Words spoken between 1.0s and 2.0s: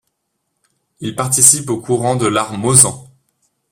participe au